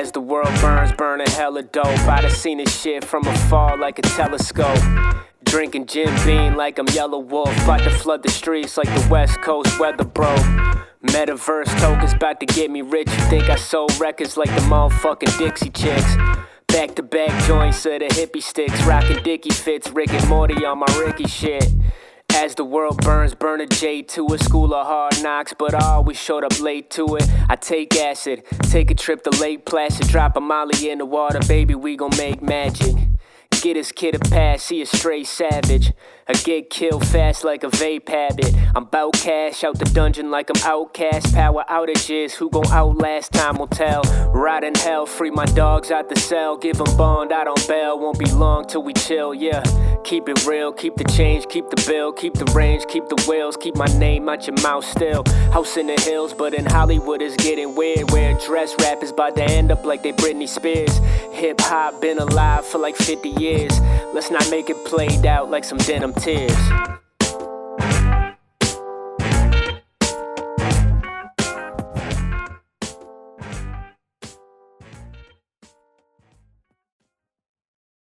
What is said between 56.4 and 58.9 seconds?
in Hollywood it's getting weird. Where dress